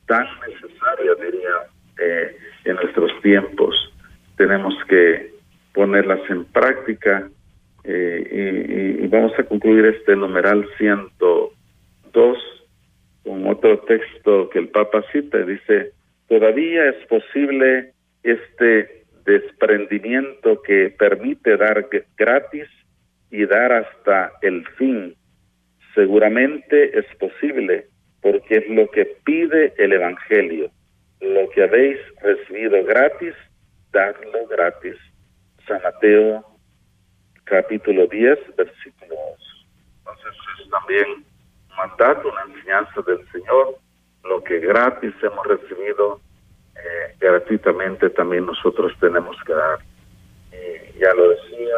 [0.07, 1.55] tan necesarias, diría,
[2.01, 3.93] eh, en nuestros tiempos.
[4.35, 5.31] Tenemos que
[5.73, 7.29] ponerlas en práctica
[7.85, 12.37] eh, y, vamos a concluir este numeral 102
[13.23, 15.37] con otro texto que el Papa cita.
[15.37, 15.93] Dice,
[16.27, 21.87] todavía es posible este desprendimiento que permite dar
[22.17, 22.67] gratis
[23.35, 25.15] y dar hasta el fin.
[25.93, 27.87] Seguramente es posible
[28.21, 30.71] porque es lo que pide el Evangelio
[31.21, 33.33] lo que habéis recibido gratis,
[33.91, 34.95] dadlo gratis.
[35.67, 36.45] San Mateo
[37.45, 39.43] capítulo 10, versículo 11.
[39.99, 40.33] Entonces
[40.63, 43.77] es también un mandato, una enseñanza del Señor,
[44.23, 46.19] lo que gratis hemos recibido,
[46.75, 49.79] eh, gratuitamente también nosotros tenemos que dar.
[50.97, 51.75] Ya lo decía,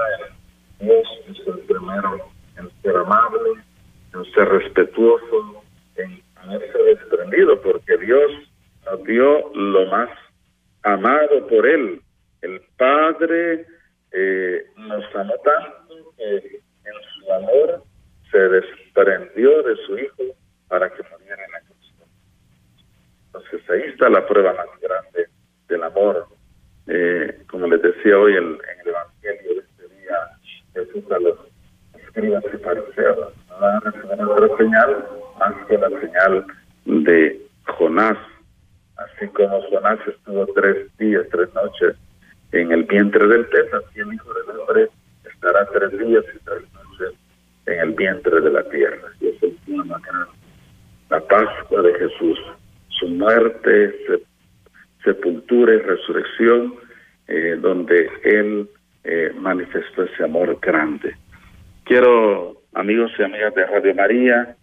[0.80, 3.62] Dios es el primero en ser amable,
[4.14, 5.64] en ser respetuoso,
[5.96, 8.32] en haberse desprendido, porque Dios
[8.86, 10.10] nos dio lo más
[10.84, 12.02] amado por Él.
[12.42, 13.66] El Padre
[14.12, 17.84] eh, nos amó tanto que en su amor
[18.32, 20.24] se desprendió de su Hijo
[20.68, 21.78] para que muriera en la cruz.
[23.70, 25.28] Esta es la prueba más grande
[25.68, 26.28] del amor.
[26.88, 30.18] Eh, como les decía hoy el, en el Evangelio de este día,
[30.74, 31.38] Jesús a los
[32.00, 35.06] escribas y fariseos no van a recibir otra señal
[35.38, 36.46] más que la señal
[36.86, 38.18] de Jonás.
[38.96, 41.96] Así como Jonás estuvo tres días, tres noches
[42.54, 44.90] en el vientre del pez, así el Hijo del Hombre
[45.24, 47.18] estará tres días y tres noches
[47.66, 49.10] en el vientre de la tierra.
[49.22, 50.02] Y es el tema
[51.10, 52.38] la Pascua de Jesús,
[52.90, 53.96] su muerte,
[55.06, 56.76] sepultura y resurrección,
[57.28, 58.70] eh, donde Él
[59.06, 61.16] eh, manifestó ese amor grande.
[61.86, 64.58] Quiero, amigos y amigas de Radio María,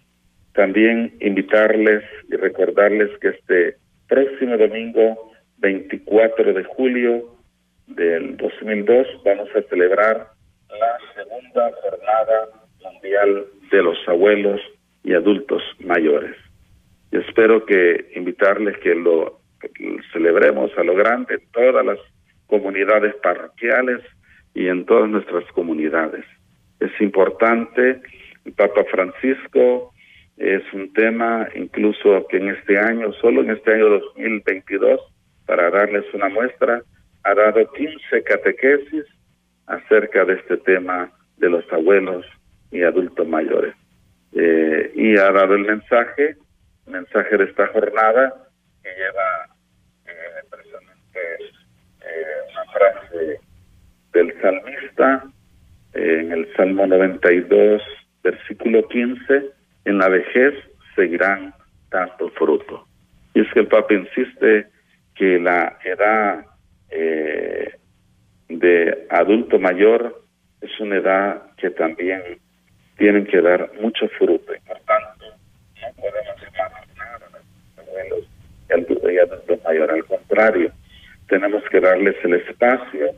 [0.53, 3.77] también invitarles y recordarles que este
[4.07, 7.35] próximo domingo, 24 de julio
[7.95, 10.29] del 2002, vamos a celebrar
[10.69, 12.49] la segunda jornada
[12.83, 14.61] mundial de los abuelos
[15.03, 16.37] y adultos mayores.
[17.13, 19.41] Y espero que invitarles que lo,
[20.13, 21.99] celebremos a lo grande en todas las
[22.47, 24.01] comunidades parroquiales
[24.55, 26.25] y en todas nuestras comunidades.
[26.81, 28.01] Es importante,
[28.45, 29.93] el Papa Francisco
[30.37, 35.01] es un tema incluso que en este año, solo en este año 2022,
[35.47, 36.83] para darles una muestra,
[37.25, 39.05] ha dado 15 catequesis
[39.67, 42.25] acerca de este tema de los abuelos
[42.71, 43.75] y adultos mayores.
[44.33, 46.37] Eh, y ha dado el mensaje,
[46.87, 48.35] mensaje de esta jornada,
[48.83, 49.57] que lleva
[50.07, 51.21] eh, precisamente
[52.01, 53.41] eh, una frase
[54.13, 55.25] del salmista
[55.95, 57.83] en el Salmo 92,
[58.23, 59.51] versículo 15,
[59.87, 60.55] en la vejez
[60.95, 61.55] seguirán
[61.91, 62.87] dando fruto.
[63.35, 64.67] Y es que el Papa insiste
[65.15, 66.45] que la edad
[68.49, 70.23] de adulto mayor
[70.61, 72.23] es una edad que también
[72.97, 75.27] tienen que dar mucho fruto y por tanto
[75.81, 78.25] no podemos imaginar a nuestros abuelos
[78.69, 79.97] y a nuestros mayores.
[79.97, 80.73] Al contrario,
[81.29, 83.11] tenemos que darles el espacio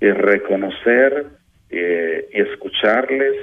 [0.00, 1.26] y reconocer
[1.70, 3.36] eh, y escucharles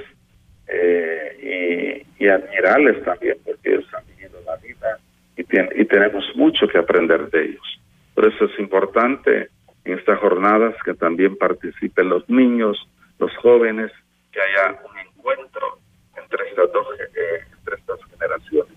[0.68, 4.98] eh, y, admirarles también porque ellos han vivido la vida
[5.34, 5.40] y,
[5.80, 7.80] y tenemos mucho que aprender de ellos.
[8.14, 9.48] Por eso es importante
[9.88, 12.76] en estas jornadas que también participen los niños,
[13.18, 13.90] los jóvenes,
[14.30, 15.78] que haya un encuentro
[16.16, 18.74] entre estas dos, eh, entre estas generaciones,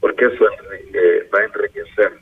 [0.00, 2.12] porque eso va a enriquecer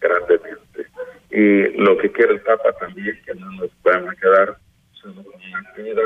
[0.00, 0.86] grandemente.
[1.30, 4.56] Y lo que quiere el Papa también, que no nos van quedar
[4.92, 5.34] solo con
[5.66, 6.02] actividad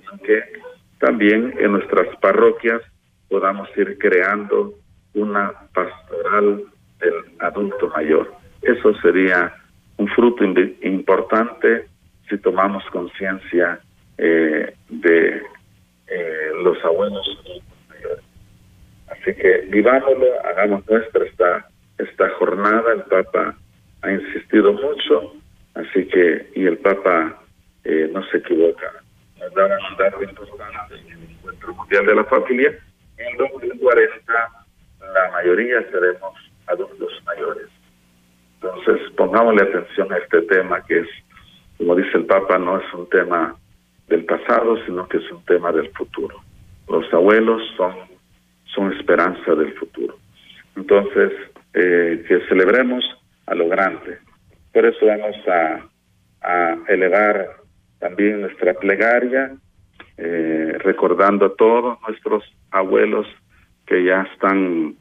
[0.00, 0.42] sino que
[0.98, 2.80] también en nuestras parroquias
[3.28, 4.74] podamos ir creando
[5.14, 6.64] una pastoral
[7.00, 8.32] del adulto mayor.
[8.62, 9.54] Eso sería
[10.02, 10.44] un fruto
[10.82, 11.86] importante
[12.28, 13.78] si tomamos conciencia
[14.18, 15.42] eh, de
[16.08, 17.24] eh, los abuelos.
[19.08, 22.94] Así que vivámoslo, hagamos nuestra esta, esta jornada.
[22.94, 23.54] El Papa
[24.02, 25.34] ha insistido mucho,
[25.74, 27.40] así que, y el Papa
[27.84, 28.90] eh, no se equivoca.
[29.38, 32.78] Nos da un dato importante en el Encuentro Mundial de la Familia.
[33.18, 34.32] En 2040,
[35.14, 36.34] la mayoría seremos
[36.66, 37.71] adultos mayores.
[38.62, 41.08] Entonces, pongámosle atención a este tema que es,
[41.78, 43.56] como dice el Papa, no es un tema
[44.08, 46.36] del pasado, sino que es un tema del futuro.
[46.88, 47.94] Los abuelos son,
[48.66, 50.16] son esperanza del futuro.
[50.76, 51.32] Entonces,
[51.74, 53.04] eh, que celebremos
[53.46, 54.18] a lo grande.
[54.72, 55.88] Por eso vamos a,
[56.88, 57.48] elevar
[58.00, 59.52] también nuestra plegaria,
[60.16, 62.42] eh, recordando a todos nuestros
[62.72, 63.26] abuelos
[63.86, 64.96] que ya están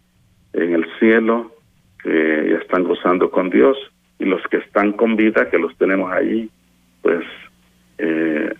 [0.54, 1.52] en el cielo,
[2.04, 3.78] que están gozando con Dios,
[4.22, 6.48] y los que están con vida, que los tenemos allí,
[7.02, 7.26] pues
[7.98, 8.54] eh,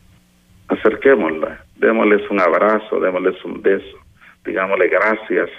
[0.68, 3.98] acerquémosla, démosles un abrazo, démosles un beso,
[4.44, 5.50] digámosle gracias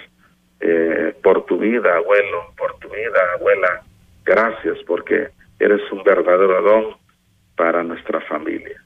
[0.59, 3.81] eh, por tu vida, abuelo, por tu vida, abuela,
[4.25, 5.29] gracias porque
[5.59, 6.97] eres un verdadero don
[7.55, 8.81] para nuestra familia.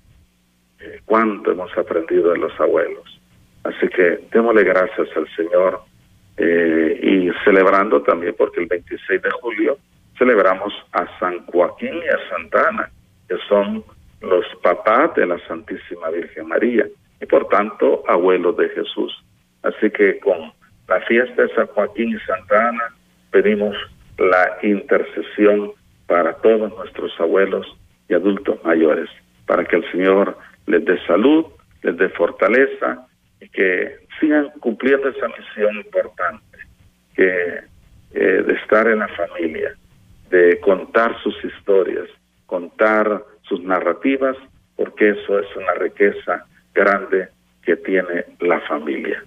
[0.80, 3.20] Eh, cuánto hemos aprendido de los abuelos.
[3.64, 5.82] Así que démosle gracias al Señor
[6.38, 9.78] eh, y celebrando también porque el 26 de julio
[10.18, 12.92] celebramos a San Joaquín y a Santa Ana,
[13.28, 13.84] que son
[14.22, 16.86] los papás de la Santísima Virgen María
[17.22, 19.14] y por tanto abuelos de Jesús.
[19.64, 20.52] Así que con
[20.88, 22.94] la fiesta de San Joaquín y Santa Ana
[23.32, 23.76] pedimos
[24.18, 25.72] la intercesión
[26.08, 27.68] para todos nuestros abuelos
[28.10, 29.10] y adultos mayores,
[29.46, 31.46] para que el Señor les dé salud,
[31.84, 33.06] les dé fortaleza
[33.42, 36.58] y que sigan cumpliendo esa misión importante,
[37.16, 37.62] que
[38.14, 39.76] eh, de estar en la familia,
[40.30, 42.08] de contar sus historias,
[42.46, 44.38] contar sus narrativas,
[44.76, 47.30] porque eso es una riqueza grande
[47.64, 49.24] que tiene la familia.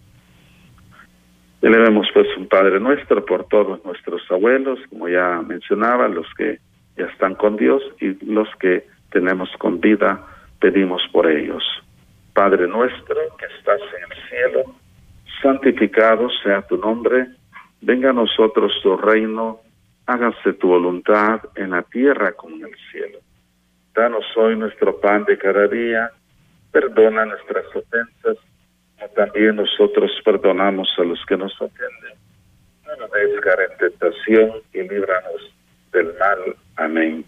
[1.63, 6.59] Elevemos pues un Padre nuestro por todos nuestros abuelos, como ya mencionaba, los que
[6.97, 10.25] ya están con Dios y los que tenemos con vida,
[10.59, 11.63] pedimos por ellos.
[12.33, 14.75] Padre nuestro que estás en el cielo,
[15.43, 17.27] santificado sea tu nombre,
[17.81, 19.61] venga a nosotros tu reino,
[20.07, 23.19] hágase tu voluntad en la tierra como en el cielo.
[23.95, 26.11] Danos hoy nuestro pan de cada día,
[26.73, 28.37] perdona nuestras ofensas,
[28.97, 32.15] como también nosotros perdonamos a los que nos ofenden.
[32.87, 35.55] No nos des en tentación y líbranos
[35.93, 36.57] del mal.
[36.77, 37.25] Amén.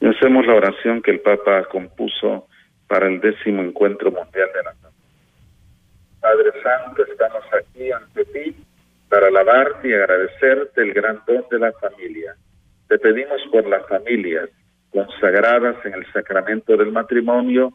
[0.00, 2.48] Y hacemos la oración que el Papa compuso
[2.88, 4.81] para el décimo encuentro mundial de la.
[6.22, 8.54] Padre Santo, estamos aquí ante ti
[9.08, 12.36] para alabarte y agradecerte el gran don de la familia.
[12.88, 14.48] Te pedimos por las familias
[14.90, 17.72] consagradas en el sacramento del matrimonio,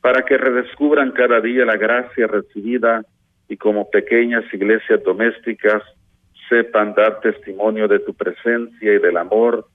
[0.00, 3.02] para que redescubran cada día la gracia recibida
[3.48, 5.82] y como pequeñas iglesias domésticas
[6.48, 9.66] sepan dar testimonio de tu presencia y del amor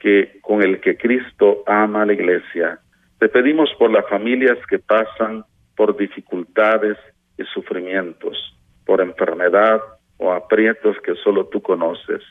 [0.00, 2.78] que con el que Cristo ama a la iglesia.
[3.18, 5.44] Te pedimos por las familias que pasan
[5.74, 6.96] por dificultades
[7.38, 8.36] y sufrimientos,
[8.84, 9.80] por enfermedad
[10.18, 12.22] o aprietos que solo tú conoces.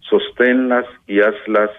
[0.00, 1.70] Sosténlas y hazlas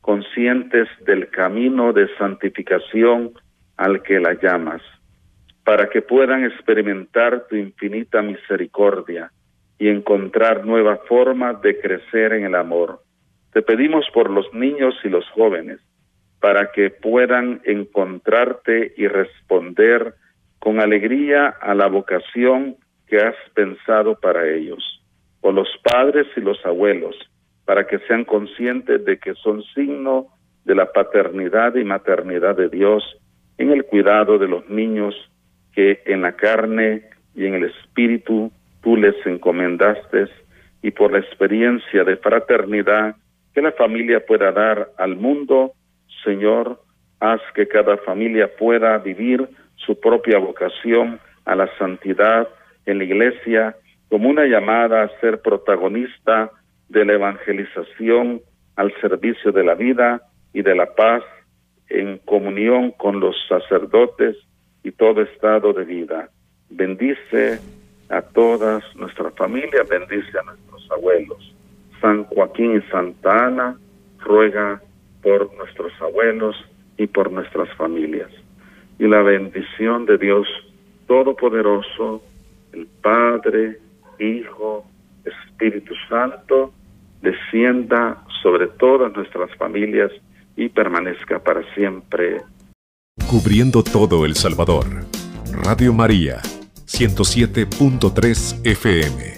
[0.00, 3.32] conscientes del camino de santificación
[3.76, 4.82] al que la llamas,
[5.64, 9.30] para que puedan experimentar tu infinita misericordia
[9.78, 13.00] y encontrar nuevas formas de crecer en el amor.
[13.52, 15.80] Te pedimos por los niños y los jóvenes,
[16.40, 20.14] para que puedan encontrarte y responder
[20.64, 24.82] con alegría a la vocación que has pensado para ellos,
[25.42, 27.14] por los padres y los abuelos,
[27.66, 30.28] para que sean conscientes de que son signo
[30.64, 33.04] de la paternidad y maternidad de Dios
[33.58, 35.14] en el cuidado de los niños
[35.74, 37.02] que en la carne
[37.34, 38.50] y en el espíritu
[38.82, 40.28] tú les encomendaste
[40.80, 43.16] y por la experiencia de fraternidad
[43.52, 45.72] que la familia pueda dar al mundo,
[46.24, 46.80] Señor,
[47.20, 49.46] haz que cada familia pueda vivir
[49.86, 52.48] su propia vocación a la santidad
[52.86, 53.76] en la iglesia
[54.08, 56.50] como una llamada a ser protagonista
[56.88, 58.40] de la evangelización
[58.76, 60.22] al servicio de la vida
[60.52, 61.22] y de la paz
[61.88, 64.36] en comunión con los sacerdotes
[64.82, 66.28] y todo estado de vida.
[66.70, 67.58] Bendice
[68.08, 71.54] a todas nuestras familias, bendice a nuestros abuelos.
[72.00, 73.78] San Joaquín y Santa Ana
[74.18, 74.80] ruega
[75.22, 76.56] por nuestros abuelos
[76.96, 78.30] y por nuestras familias.
[78.98, 80.46] Y la bendición de Dios
[81.06, 82.22] Todopoderoso,
[82.72, 83.78] el Padre,
[84.18, 84.86] Hijo,
[85.24, 86.72] Espíritu Santo,
[87.20, 90.10] descienda sobre todas nuestras familias
[90.56, 92.42] y permanezca para siempre.
[93.28, 94.86] Cubriendo todo El Salvador.
[95.64, 96.40] Radio María,
[96.86, 99.33] 107.3 FM.